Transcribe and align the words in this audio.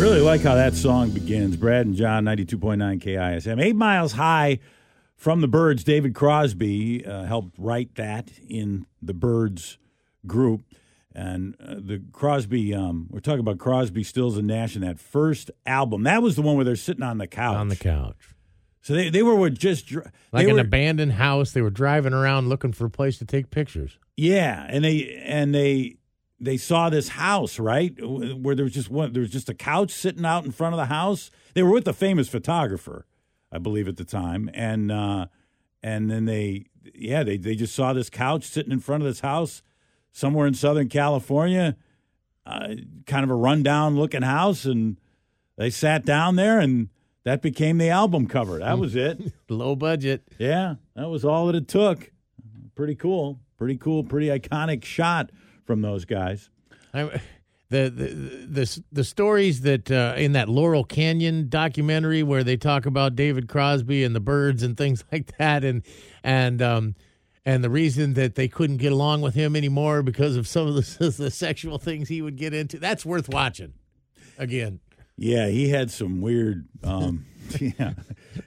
really 0.00 0.20
like 0.20 0.40
how 0.40 0.54
that 0.54 0.72
song 0.74 1.10
begins. 1.10 1.56
Brad 1.56 1.84
and 1.84 1.94
John, 1.94 2.24
92.9 2.24 3.02
KISM. 3.02 3.60
Eight 3.62 3.76
Miles 3.76 4.12
High 4.12 4.58
from 5.14 5.42
the 5.42 5.48
Byrds. 5.48 5.84
David 5.84 6.14
Crosby 6.14 7.04
uh, 7.04 7.24
helped 7.24 7.54
write 7.58 7.96
that 7.96 8.30
in 8.48 8.86
the 9.02 9.12
Byrds 9.12 9.76
group. 10.26 10.62
And 11.14 11.54
uh, 11.60 11.74
the 11.74 12.02
Crosby, 12.12 12.74
um, 12.74 13.08
we're 13.10 13.20
talking 13.20 13.40
about 13.40 13.58
Crosby, 13.58 14.02
Stills, 14.02 14.38
and 14.38 14.46
Nash 14.46 14.74
in 14.74 14.80
that 14.80 14.98
first 14.98 15.50
album. 15.66 16.04
That 16.04 16.22
was 16.22 16.34
the 16.36 16.42
one 16.42 16.56
where 16.56 16.64
they're 16.64 16.76
sitting 16.76 17.02
on 17.02 17.18
the 17.18 17.26
couch. 17.26 17.56
on 17.56 17.68
the 17.68 17.76
couch. 17.76 18.34
So 18.80 18.94
they, 18.94 19.10
they 19.10 19.22
were 19.22 19.50
just. 19.50 19.86
dr- 19.88 20.10
Like 20.32 20.48
an 20.48 20.54
were, 20.54 20.60
abandoned 20.60 21.12
house. 21.12 21.52
They 21.52 21.60
were 21.60 21.68
driving 21.68 22.14
around 22.14 22.48
looking 22.48 22.72
for 22.72 22.86
a 22.86 22.90
place 22.90 23.18
to 23.18 23.26
take 23.26 23.50
pictures. 23.50 23.98
Yeah, 24.16 24.66
and 24.68 24.82
they 24.82 25.22
and 25.26 25.54
they 25.54 25.96
they 26.40 26.56
saw 26.56 26.88
this 26.88 27.08
house 27.08 27.58
right 27.58 27.94
where 28.00 28.54
there 28.54 28.64
was 28.64 28.72
just 28.72 28.90
one 28.90 29.12
there 29.12 29.20
was 29.20 29.30
just 29.30 29.48
a 29.48 29.54
couch 29.54 29.90
sitting 29.90 30.24
out 30.24 30.44
in 30.44 30.52
front 30.52 30.74
of 30.74 30.78
the 30.78 30.86
house. 30.86 31.30
They 31.54 31.62
were 31.62 31.72
with 31.72 31.84
the 31.84 31.92
famous 31.92 32.28
photographer, 32.28 33.06
I 33.52 33.58
believe, 33.58 33.86
at 33.86 33.96
the 33.96 34.04
time, 34.04 34.48
and 34.54 34.90
uh, 34.90 35.26
and 35.82 36.10
then 36.10 36.24
they 36.24 36.66
yeah 36.94 37.22
they 37.22 37.36
they 37.36 37.54
just 37.54 37.74
saw 37.74 37.92
this 37.92 38.08
couch 38.08 38.44
sitting 38.44 38.72
in 38.72 38.80
front 38.80 39.02
of 39.02 39.08
this 39.08 39.20
house 39.20 39.62
somewhere 40.12 40.46
in 40.46 40.54
Southern 40.54 40.88
California, 40.88 41.76
uh, 42.46 42.68
kind 43.06 43.22
of 43.22 43.30
a 43.30 43.34
rundown 43.34 43.96
looking 43.96 44.22
house, 44.22 44.64
and 44.64 44.98
they 45.56 45.70
sat 45.70 46.04
down 46.04 46.36
there 46.36 46.58
and. 46.58 46.88
That 47.24 47.42
became 47.42 47.76
the 47.76 47.90
album 47.90 48.26
cover. 48.26 48.60
That 48.60 48.78
was 48.78 48.96
it. 48.96 49.20
Low 49.50 49.76
budget. 49.76 50.26
Yeah, 50.38 50.76
that 50.96 51.10
was 51.10 51.22
all 51.22 51.48
that 51.48 51.54
it 51.54 51.68
took. 51.68 52.10
Pretty 52.74 52.94
cool. 52.94 53.38
Pretty 53.58 53.76
cool. 53.76 54.02
Pretty 54.02 54.28
iconic 54.28 54.86
shot 54.86 55.30
from 55.64 55.82
those 55.82 56.04
guys. 56.04 56.50
I, 56.92 57.20
the, 57.70 57.88
the 57.88 58.08
the 58.48 58.84
the 58.90 59.04
stories 59.04 59.60
that 59.60 59.90
uh, 59.90 60.14
in 60.16 60.32
that 60.32 60.48
Laurel 60.48 60.84
Canyon 60.84 61.48
documentary 61.48 62.22
where 62.22 62.42
they 62.42 62.56
talk 62.56 62.84
about 62.84 63.14
David 63.14 63.48
Crosby 63.48 64.02
and 64.02 64.14
the 64.14 64.20
Byrds 64.20 64.62
and 64.62 64.76
things 64.76 65.04
like 65.12 65.36
that, 65.38 65.64
and 65.64 65.82
and 66.24 66.60
um, 66.60 66.96
and 67.44 67.62
the 67.62 67.70
reason 67.70 68.14
that 68.14 68.34
they 68.34 68.48
couldn't 68.48 68.78
get 68.78 68.92
along 68.92 69.22
with 69.22 69.34
him 69.34 69.54
anymore 69.54 70.02
because 70.02 70.36
of 70.36 70.48
some 70.48 70.66
of 70.66 70.74
the, 70.74 71.10
the 71.16 71.30
sexual 71.30 71.78
things 71.78 72.08
he 72.08 72.20
would 72.20 72.36
get 72.36 72.52
into. 72.52 72.78
That's 72.78 73.06
worth 73.06 73.28
watching. 73.28 73.74
Again, 74.36 74.80
Yeah, 75.16 75.48
he 75.48 75.68
had 75.68 75.90
some 75.90 76.20
weird. 76.20 76.66
Um, 76.82 77.26
yeah, 77.60 77.94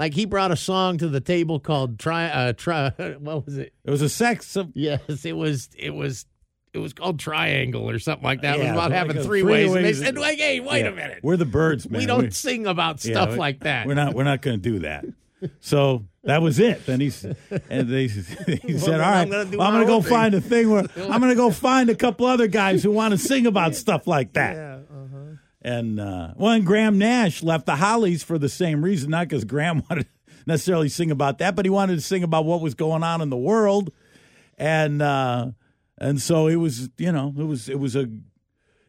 like 0.00 0.14
he 0.14 0.24
brought 0.24 0.50
a 0.50 0.56
song 0.56 0.98
to 0.98 1.08
the 1.08 1.20
table 1.20 1.60
called 1.60 1.98
"Try." 1.98 2.24
Uh, 2.26 2.52
try. 2.54 2.90
What 2.90 3.46
was 3.46 3.56
it? 3.56 3.72
it 3.84 3.90
was 3.90 4.02
a 4.02 4.08
sex. 4.08 4.56
Yes, 4.74 5.24
it 5.24 5.36
was. 5.36 5.68
It 5.78 5.90
was. 5.90 6.26
It 6.74 6.78
was 6.78 6.92
called 6.94 7.18
Triangle 7.20 7.88
or 7.90 7.98
something 7.98 8.24
like 8.24 8.40
that. 8.42 8.56
it 8.56 8.60
was 8.62 8.68
about 8.70 8.90
like 8.90 8.98
having 8.98 9.16
three 9.22 9.42
three 9.42 9.42
ways. 9.42 9.74
And 9.74 9.84
they 9.84 9.92
said, 9.92 10.16
like, 10.16 10.38
hey, 10.38 10.60
wait 10.60 10.84
Yeah. 10.84 10.90
a 10.90 10.94
minute. 10.94 11.20
We're 11.22 11.36
the 11.36 11.44
Byrds, 11.44 11.88
man. 11.90 12.00
we 12.00 12.06
don't 12.06 12.18
We're- 12.20 12.30
sing 12.30 12.66
about 12.66 13.04
yeah, 13.04 13.12
stuff 13.12 13.30
we- 13.32 13.36
like 13.36 13.60
that. 13.60 13.86
We're 13.86 13.94
not. 13.94 14.14
We're 14.14 14.24
not 14.24 14.40
going 14.42 14.60
to 14.60 14.70
do 14.70 14.78
that. 14.80 15.04
So 15.60 16.04
that 16.24 16.40
was 16.40 16.58
it. 16.60 16.86
Then 16.86 17.00
he's 17.00 17.24
and 17.24 17.88
they 17.88 18.06
he 18.08 18.22
said, 18.22 18.92
then 18.92 19.00
"All 19.00 19.12
I'm 19.12 19.28
gonna 19.28 19.56
well, 19.58 19.62
I'm 19.66 19.74
going 19.74 19.86
to 19.86 19.92
go 19.92 20.00
thing." 20.00 20.10
find 20.10 20.34
a 20.34 20.40
thing 20.40 20.70
where 20.70 20.84
I'm 20.96 21.20
going 21.20 21.30
to 21.30 21.34
go 21.34 21.50
find 21.50 21.90
a 21.90 21.96
couple 21.96 22.26
other 22.26 22.46
guys 22.46 22.82
who 22.84 22.92
want 22.92 23.10
to 23.12 23.18
sing 23.18 23.46
about 23.46 23.74
stuff 23.74 24.06
like 24.06 24.34
that." 24.34 24.54
Yeah, 24.54 24.74
uh-huh. 24.76 25.18
And 25.60 25.98
uh, 26.00 26.34
well, 26.36 26.52
and 26.52 26.64
Graham 26.64 26.96
Nash 26.96 27.42
left 27.42 27.66
the 27.66 27.74
Hollies 27.76 28.22
for 28.22 28.38
the 28.38 28.48
same 28.48 28.84
reason, 28.84 29.10
not 29.10 29.28
because 29.28 29.44
Graham 29.44 29.82
wanted 29.90 30.04
to 30.04 30.08
necessarily 30.46 30.88
sing 30.88 31.10
about 31.10 31.38
that, 31.38 31.56
but 31.56 31.64
he 31.66 31.70
wanted 31.70 31.96
to 31.96 32.02
sing 32.02 32.22
about 32.22 32.44
what 32.44 32.60
was 32.60 32.74
going 32.74 33.02
on 33.02 33.20
in 33.20 33.28
the 33.28 33.36
world, 33.36 33.92
and 34.58 35.02
uh, 35.02 35.50
and 36.02 36.20
so 36.20 36.48
it 36.48 36.56
was, 36.56 36.90
you 36.98 37.12
know, 37.12 37.32
it 37.38 37.44
was 37.44 37.68
it 37.68 37.78
was 37.78 37.94
a 37.94 38.08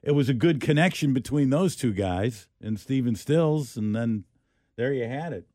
it 0.01 0.11
was 0.11 0.29
a 0.29 0.33
good 0.33 0.59
connection 0.59 1.13
between 1.13 1.51
those 1.51 1.75
two 1.75 1.93
guys 1.93 2.47
and 2.59 2.79
Stephen 2.79 3.15
Stills, 3.15 3.77
and 3.77 3.95
then 3.95 4.23
there 4.77 4.91
you 4.91 5.07
had 5.07 5.31
it. 5.31 5.47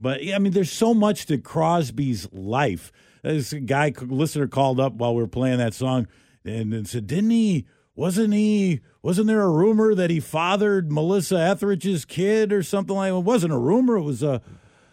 But 0.00 0.20
I 0.34 0.38
mean, 0.40 0.52
there's 0.52 0.72
so 0.72 0.92
much 0.92 1.26
to 1.26 1.38
Crosby's 1.38 2.30
life. 2.32 2.90
This 3.22 3.52
guy 3.52 3.92
listener 4.00 4.48
called 4.48 4.80
up 4.80 4.94
while 4.94 5.14
we 5.14 5.22
were 5.22 5.28
playing 5.28 5.58
that 5.58 5.74
song 5.74 6.08
and, 6.44 6.74
and 6.74 6.88
said, 6.88 7.06
"Didn't 7.06 7.30
he? 7.30 7.66
Wasn't 7.94 8.34
he? 8.34 8.80
Wasn't 9.00 9.28
there 9.28 9.42
a 9.42 9.50
rumor 9.50 9.94
that 9.94 10.10
he 10.10 10.18
fathered 10.18 10.90
Melissa 10.90 11.38
Etheridge's 11.38 12.04
kid 12.04 12.52
or 12.52 12.64
something 12.64 12.96
like? 12.96 13.12
That? 13.12 13.18
It 13.18 13.24
wasn't 13.24 13.52
a 13.52 13.58
rumor. 13.58 13.96
It 13.96 14.02
was 14.02 14.22
a." 14.22 14.42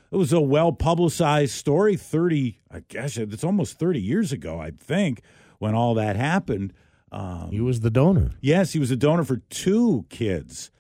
It 0.10 0.16
was 0.16 0.32
a 0.32 0.40
well 0.40 0.72
publicized 0.72 1.52
story. 1.52 1.98
Thirty, 1.98 2.62
I 2.72 2.80
guess 2.88 3.18
it's 3.18 3.44
almost 3.44 3.78
thirty 3.78 4.00
years 4.00 4.32
ago, 4.32 4.58
I 4.58 4.72
think, 4.72 5.22
when 5.60 5.76
all 5.76 5.94
that 5.96 6.16
happened. 6.16 6.74
Um, 7.12 7.50
He 7.52 7.62
was 7.62 7.80
the 7.80 7.90
donor. 7.90 8.32
Yes, 8.42 8.74
he 8.74 8.80
was 8.80 8.92
a 8.92 8.96
donor 8.96 9.24
for 9.24 9.38
two 9.38 10.06
kids, 10.10 10.72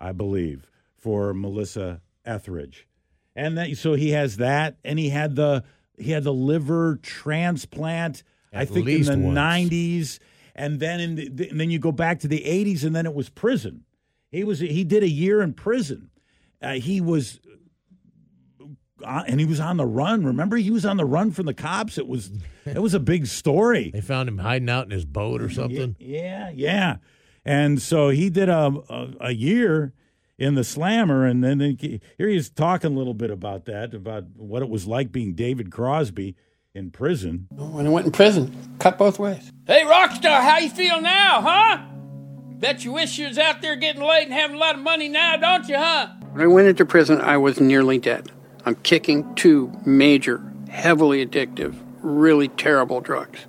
I 0.00 0.12
believe, 0.12 0.70
for 0.96 1.32
Melissa 1.32 2.00
Etheridge, 2.24 2.88
and 3.36 3.56
that, 3.56 3.76
so 3.76 3.94
he 3.94 4.10
has 4.10 4.36
that, 4.38 4.76
and 4.84 4.98
he 4.98 5.10
had 5.10 5.36
the 5.36 5.64
he 5.96 6.10
had 6.10 6.24
the 6.24 6.32
liver 6.32 6.98
transplant. 7.02 8.22
I 8.52 8.64
think 8.64 8.88
in 8.88 9.02
the 9.04 9.16
once. 9.16 9.34
nineties, 9.34 10.20
and 10.56 10.80
then 10.80 10.98
in 11.00 11.14
the, 11.14 11.48
and 11.50 11.60
then 11.60 11.70
you 11.70 11.78
go 11.78 11.92
back 11.92 12.18
to 12.20 12.28
the 12.28 12.44
eighties, 12.44 12.82
and 12.84 12.94
then 12.94 13.06
it 13.06 13.14
was 13.14 13.28
prison. 13.30 13.84
He 14.30 14.42
was 14.44 14.58
he 14.58 14.82
did 14.84 15.02
a 15.04 15.08
year 15.08 15.40
in 15.40 15.52
prison. 15.54 16.10
Uh, 16.60 16.72
he 16.74 17.00
was. 17.00 17.40
Uh, 19.04 19.22
and 19.26 19.40
he 19.40 19.46
was 19.46 19.60
on 19.60 19.76
the 19.76 19.86
run. 19.86 20.24
Remember, 20.24 20.56
he 20.56 20.70
was 20.70 20.84
on 20.84 20.96
the 20.96 21.04
run 21.04 21.30
from 21.30 21.46
the 21.46 21.54
cops. 21.54 21.98
It 21.98 22.06
was, 22.06 22.30
it 22.66 22.80
was 22.80 22.94
a 22.94 23.00
big 23.00 23.26
story. 23.26 23.90
They 23.90 24.00
found 24.00 24.28
him 24.28 24.38
hiding 24.38 24.68
out 24.68 24.84
in 24.84 24.90
his 24.90 25.04
boat 25.04 25.42
or 25.42 25.50
something. 25.50 25.96
Yeah, 25.98 26.50
yeah. 26.54 26.96
And 27.44 27.80
so 27.80 28.10
he 28.10 28.30
did 28.30 28.48
a, 28.48 28.72
a, 28.88 29.08
a 29.20 29.30
year 29.32 29.94
in 30.38 30.54
the 30.54 30.64
slammer, 30.64 31.26
and 31.26 31.44
then 31.44 31.60
he, 31.60 32.00
here 32.16 32.28
he's 32.28 32.48
talking 32.50 32.92
a 32.92 32.96
little 32.96 33.14
bit 33.14 33.30
about 33.30 33.66
that, 33.66 33.94
about 33.94 34.24
what 34.36 34.62
it 34.62 34.68
was 34.68 34.86
like 34.86 35.12
being 35.12 35.34
David 35.34 35.70
Crosby 35.70 36.34
in 36.74 36.90
prison. 36.90 37.46
When 37.50 37.86
I 37.86 37.90
went 37.90 38.06
in 38.06 38.12
prison, 38.12 38.76
cut 38.78 38.96
both 38.96 39.18
ways. 39.18 39.50
Hey, 39.66 39.82
Rockstar, 39.82 40.40
how 40.40 40.58
you 40.58 40.70
feel 40.70 41.00
now, 41.00 41.42
huh? 41.42 41.82
Bet 42.58 42.84
you 42.84 42.92
wish 42.92 43.18
you 43.18 43.28
was 43.28 43.38
out 43.38 43.60
there 43.62 43.76
getting 43.76 44.02
laid 44.02 44.24
and 44.24 44.32
having 44.32 44.56
a 44.56 44.58
lot 44.58 44.74
of 44.74 44.80
money 44.82 45.08
now, 45.08 45.36
don't 45.36 45.68
you, 45.68 45.76
huh? 45.76 46.08
When 46.32 46.42
I 46.42 46.46
went 46.46 46.68
into 46.68 46.84
prison, 46.84 47.20
I 47.20 47.36
was 47.36 47.60
nearly 47.60 47.98
dead. 47.98 48.30
I'm 48.64 48.74
kicking 48.76 49.34
two 49.34 49.72
major, 49.84 50.42
heavily 50.68 51.24
addictive, 51.24 51.74
really 52.02 52.48
terrible 52.48 53.00
drugs 53.00 53.40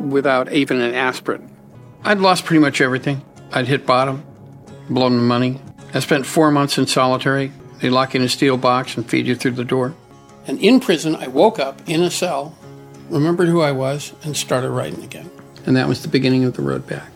without 0.00 0.52
even 0.52 0.80
an 0.80 0.94
aspirin. 0.94 1.50
I'd 2.04 2.18
lost 2.18 2.44
pretty 2.44 2.60
much 2.60 2.80
everything. 2.80 3.22
I'd 3.52 3.66
hit 3.66 3.86
bottom, 3.86 4.24
blown 4.88 5.16
the 5.16 5.22
money. 5.22 5.60
I 5.94 6.00
spent 6.00 6.26
four 6.26 6.50
months 6.50 6.78
in 6.78 6.86
solitary. 6.86 7.52
They 7.80 7.90
lock 7.90 8.14
you 8.14 8.20
in 8.20 8.26
a 8.26 8.28
steel 8.28 8.56
box 8.56 8.96
and 8.96 9.08
feed 9.08 9.26
you 9.26 9.34
through 9.34 9.52
the 9.52 9.64
door. 9.64 9.94
And 10.46 10.60
in 10.60 10.80
prison, 10.80 11.16
I 11.16 11.26
woke 11.28 11.58
up 11.58 11.80
in 11.86 12.02
a 12.02 12.10
cell, 12.10 12.56
remembered 13.08 13.48
who 13.48 13.60
I 13.60 13.72
was, 13.72 14.12
and 14.22 14.36
started 14.36 14.70
writing 14.70 15.02
again. 15.02 15.30
And 15.64 15.76
that 15.76 15.88
was 15.88 16.02
the 16.02 16.08
beginning 16.08 16.44
of 16.44 16.54
the 16.54 16.62
road 16.62 16.86
back. 16.86 17.10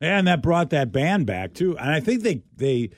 And 0.00 0.26
that 0.26 0.42
brought 0.42 0.70
that 0.70 0.92
band 0.92 1.26
back 1.26 1.54
too. 1.54 1.78
And 1.78 1.90
I 1.90 2.00
think 2.00 2.22
they 2.22 2.42
they 2.56 2.90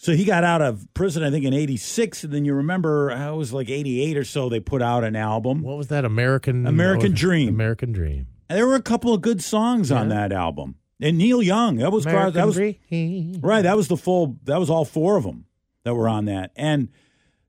so 0.00 0.12
he 0.12 0.24
got 0.24 0.44
out 0.44 0.62
of 0.62 0.86
prison 0.94 1.22
I 1.22 1.30
think 1.30 1.44
in 1.44 1.52
86 1.52 2.24
and 2.24 2.32
then 2.32 2.46
you 2.46 2.54
remember 2.54 3.10
it 3.10 3.36
was 3.36 3.52
like 3.52 3.68
88 3.68 4.16
or 4.16 4.24
so 4.24 4.48
they 4.48 4.58
put 4.58 4.80
out 4.80 5.04
an 5.04 5.14
album. 5.14 5.60
What 5.60 5.76
was 5.76 5.88
that? 5.88 6.06
American 6.06 6.66
American 6.66 7.12
oh, 7.12 7.16
Dream. 7.16 7.50
American 7.50 7.92
Dream. 7.92 8.26
And 8.48 8.58
there 8.58 8.66
were 8.66 8.76
a 8.76 8.82
couple 8.82 9.12
of 9.12 9.20
good 9.20 9.42
songs 9.42 9.92
on 9.92 10.08
that 10.08 10.32
album. 10.32 10.76
And 11.00 11.18
Neil 11.18 11.42
Young, 11.42 11.76
that 11.76 11.92
was 11.92 12.04
Cros- 12.04 12.32
that 12.32 12.46
was 12.46 12.56
Dream. 12.56 13.40
Right, 13.40 13.62
that 13.62 13.76
was 13.76 13.88
the 13.88 13.96
full. 13.96 14.38
That 14.44 14.58
was 14.58 14.70
all 14.70 14.84
four 14.84 15.16
of 15.16 15.24
them 15.24 15.44
that 15.84 15.94
were 15.94 16.08
on 16.08 16.24
that, 16.26 16.52
and 16.56 16.88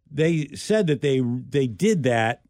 they 0.09 0.49
said 0.55 0.87
that 0.87 1.01
they 1.01 1.21
they 1.21 1.67
did 1.67 2.03
that 2.03 2.41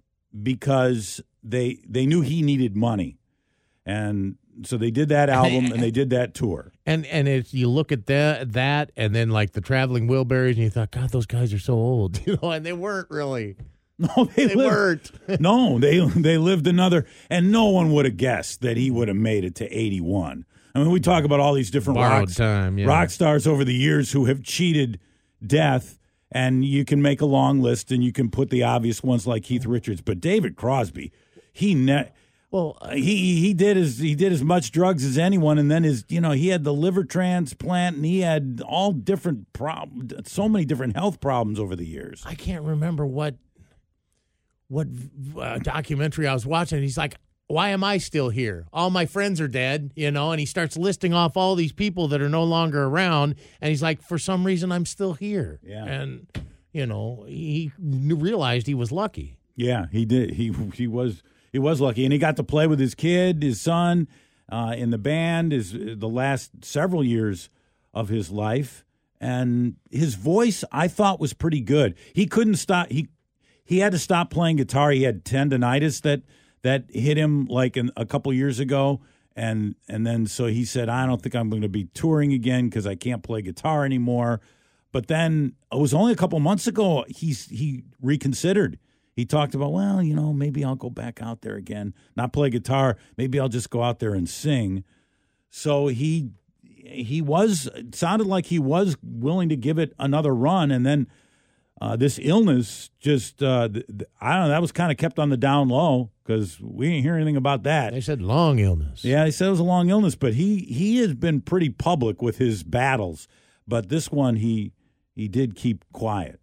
because 0.44 1.22
they 1.44 1.80
they 1.88 2.06
knew 2.06 2.22
he 2.22 2.42
needed 2.42 2.76
money, 2.76 3.18
and 3.86 4.36
so 4.64 4.78
they 4.78 4.92
did 4.92 5.10
that 5.10 5.30
album 5.30 5.72
and 5.72 5.82
they 5.82 5.92
did 6.02 6.10
that 6.12 6.34
tour. 6.34 6.72
And 6.86 7.06
and 7.08 7.28
if 7.28 7.54
you 7.54 7.70
look 7.70 7.92
at 7.92 8.06
that 8.08 8.54
that 8.54 8.92
and 8.98 9.14
then 9.16 9.30
like 9.30 9.52
the 9.54 9.62
traveling 9.62 10.08
Wilburys 10.08 10.50
and 10.52 10.58
you 10.60 10.70
thought, 10.70 10.92
God, 10.92 11.10
those 11.12 11.26
guys 11.26 11.54
are 11.54 11.60
so 11.60 11.74
old, 11.74 12.20
you 12.28 12.38
know, 12.42 12.52
and 12.52 12.66
they 12.66 12.74
weren't 12.74 13.10
really. 13.10 13.56
No, 14.02 14.26
they, 14.36 14.48
They 14.48 14.56
lived, 14.56 15.12
weren't. 15.28 15.42
no, 15.42 15.78
they 15.78 16.00
they 16.00 16.40
lived 16.40 16.66
another, 16.66 17.06
and 17.30 17.52
no 17.52 17.68
one 17.68 17.94
would 17.94 18.06
have 18.06 18.18
guessed 18.18 18.62
that 18.62 18.76
he 18.76 18.90
would 18.90 19.08
have 19.10 19.18
made 19.18 19.44
it 19.44 19.54
to 19.58 19.68
eighty 19.70 20.02
one. 20.02 20.46
I 20.74 20.80
mean, 20.80 20.90
we 20.90 21.00
talk 21.00 21.24
about 21.24 21.40
all 21.40 21.54
these 21.54 21.70
different 21.70 21.98
Borrowed 21.98 22.30
rock, 22.30 22.36
time, 22.36 22.80
yeah. 22.80 22.88
rock 22.88 23.12
stars 23.12 23.46
over 23.46 23.64
the 23.64 23.76
years 23.76 24.12
who 24.14 24.26
have 24.26 24.42
cheated 24.42 25.00
death, 25.46 26.00
and 26.32 26.66
you 26.66 26.84
can 26.84 27.00
make 27.04 27.22
a 27.22 27.28
long 27.28 27.62
list, 27.62 27.92
and 27.92 28.04
you 28.04 28.12
can 28.12 28.32
put 28.32 28.50
the 28.50 28.64
obvious 28.64 29.04
ones 29.04 29.28
like 29.28 29.44
Keith 29.44 29.68
Richards, 29.68 30.02
but 30.02 30.20
David 30.20 30.56
Crosby, 30.56 31.12
he 31.54 31.76
ne- 31.76 32.10
Well, 32.52 32.78
he 32.92 33.40
he 33.40 33.54
did 33.54 33.78
as 33.78 34.00
he 34.00 34.14
did 34.14 34.34
as 34.34 34.44
much 34.44 34.72
drugs 34.72 35.06
as 35.06 35.18
anyone, 35.18 35.58
and 35.58 35.72
then 35.72 35.84
his 35.84 36.04
you 36.10 36.20
know 36.20 36.32
he 36.32 36.50
had 36.50 36.66
the 36.66 36.74
liver 36.74 37.06
transplant, 37.06 37.96
and 37.96 38.06
he 38.06 38.20
had 38.20 38.62
all 38.66 38.92
different 38.92 39.54
problems, 39.54 40.14
so 40.30 40.50
many 40.50 40.66
different 40.66 40.96
health 40.96 41.22
problems 41.22 41.60
over 41.60 41.78
the 41.78 41.86
years. 41.88 42.24
I 42.26 42.36
can't 42.36 42.64
remember 42.64 43.06
what 43.06 43.36
what 44.68 44.88
uh, 45.40 45.60
documentary 45.60 46.28
I 46.28 46.34
was 46.34 46.46
watching. 46.46 46.82
He's 46.82 46.98
like, 46.98 47.16
why 47.48 47.70
am 47.70 47.84
I 47.84 47.98
still 47.98 48.30
here? 48.30 48.66
All 48.72 48.90
my 48.90 49.06
friends 49.06 49.42
are 49.42 49.48
dead, 49.48 49.92
you 49.96 50.12
know, 50.12 50.32
and 50.32 50.40
he 50.40 50.46
starts 50.46 50.78
listing 50.78 51.14
off 51.14 51.36
all 51.36 51.56
these 51.56 51.74
people 51.74 52.08
that 52.10 52.22
are 52.22 52.30
no 52.30 52.44
longer 52.44 52.84
around. 52.84 53.36
And 53.60 53.70
he's 53.70 53.82
like, 53.82 54.02
for 54.02 54.18
some 54.18 54.46
reason, 54.46 54.72
I'm 54.72 54.86
still 54.86 55.14
here. 55.14 55.60
Yeah. 55.62 55.86
And, 55.86 56.28
you 56.72 56.86
know, 56.86 57.26
he 57.28 57.72
realized 57.78 58.68
he 58.68 58.74
was 58.74 58.92
lucky. 58.92 59.38
Yeah, 59.56 59.88
he 59.92 60.06
did. 60.06 60.32
He 60.36 60.54
he 60.74 60.88
was 60.88 61.22
he 61.52 61.60
was 61.60 61.82
lucky, 61.82 62.04
and 62.04 62.14
he 62.14 62.20
got 62.20 62.38
to 62.38 62.44
play 62.44 62.68
with 62.68 62.80
his 62.80 62.96
kid, 62.96 63.44
his 63.44 63.60
son, 63.60 64.08
uh, 64.50 64.74
in 64.78 64.90
the 64.90 64.98
band. 64.98 65.52
Is 65.52 65.74
the 65.74 66.10
last 66.10 66.64
several 66.64 67.04
years 67.04 67.50
of 67.94 68.10
his 68.10 68.32
life, 68.32 68.86
and 69.20 69.76
his 69.90 70.16
voice 70.16 70.64
I 70.72 70.88
thought 70.88 71.20
was 71.20 71.34
pretty 71.34 71.62
good. 71.62 71.96
He 72.14 72.26
couldn't 72.26 72.56
stop. 72.56 72.90
He 72.90 73.10
he 73.64 73.80
had 73.80 73.92
to 73.92 74.00
stop 74.00 74.30
playing 74.30 74.58
guitar. 74.58 74.92
He 74.92 75.04
had 75.04 75.26
tendonitis 75.26 76.02
that 76.02 76.22
that 76.62 76.86
hit 76.90 77.18
him 77.18 77.46
like 77.46 77.78
in, 77.78 77.92
a 77.98 78.06
couple 78.06 78.32
years 78.34 78.60
ago, 78.60 79.02
and 79.36 79.76
and 79.88 80.06
then 80.06 80.28
so 80.28 80.46
he 80.46 80.64
said, 80.66 80.90
I 80.90 81.06
don't 81.06 81.22
think 81.22 81.36
I'm 81.36 81.50
going 81.50 81.62
to 81.62 81.70
be 81.70 81.86
touring 81.94 82.34
again 82.34 82.70
because 82.70 82.88
I 82.88 82.96
can't 82.96 83.24
play 83.24 83.42
guitar 83.42 83.86
anymore. 83.86 84.42
But 84.92 85.08
then 85.08 85.54
it 85.72 85.80
was 85.80 85.94
only 85.94 86.12
a 86.12 86.18
couple 86.18 86.40
months 86.40 86.68
ago 86.68 87.06
he's 87.08 87.48
he 87.48 87.84
reconsidered 88.02 88.78
he 89.14 89.26
talked 89.26 89.54
about, 89.54 89.72
well, 89.72 90.02
you 90.02 90.16
know, 90.16 90.34
maybe 90.34 90.64
I'll 90.64 90.76
go 90.76 90.90
back 90.90 91.22
out 91.22 91.42
there 91.42 91.56
again, 91.56 91.94
not 92.16 92.34
play 92.34 92.50
guitar. 92.50 92.98
Maybe 93.18 93.40
I'll 93.40 93.50
just 93.50 93.70
go 93.70 93.84
out 93.84 94.00
there 94.00 94.14
and 94.14 94.28
sing. 94.30 94.84
So 95.50 95.88
he 95.88 96.32
he 96.64 97.22
was 97.22 97.68
it 97.76 97.96
sounded 97.96 98.28
like 98.28 98.48
he 98.48 98.60
was 98.60 98.98
willing 99.04 99.50
to 99.50 99.56
give 99.56 99.78
it 99.78 99.94
another 100.00 100.34
run, 100.34 100.72
and 100.72 100.86
then 100.86 101.08
uh, 101.82 101.96
this 101.96 102.20
illness 102.22 102.90
just 103.00 103.42
uh, 103.44 103.68
th- 103.68 103.86
th- 103.88 104.10
I 104.20 104.34
don't 104.34 104.44
know 104.44 104.50
that 104.50 104.62
was 104.62 104.72
kind 104.72 104.92
of 104.92 104.98
kept 104.98 105.20
on 105.20 105.30
the 105.30 105.38
down 105.38 105.70
low 105.70 106.12
because 106.24 106.60
we 106.62 106.90
didn't 106.90 107.04
hear 107.04 107.16
anything 107.16 107.38
about 107.38 107.64
that. 107.64 107.94
They 107.94 108.02
said 108.02 108.22
long 108.22 108.60
illness. 108.60 109.04
Yeah, 109.04 109.26
he 109.26 109.32
said 109.32 109.48
it 109.48 109.52
was 109.52 109.60
a 109.60 109.64
long 109.64 109.90
illness, 109.90 110.16
but 110.16 110.34
he 110.34 110.60
he 110.60 110.98
has 110.98 111.14
been 111.14 111.42
pretty 111.42 111.70
public 111.70 112.22
with 112.22 112.38
his 112.38 112.64
battles. 112.64 113.28
But 113.68 113.90
this 113.90 114.12
one 114.12 114.38
he 114.38 114.72
he 115.16 115.28
did 115.28 115.56
keep 115.56 115.86
quiet. 115.92 116.41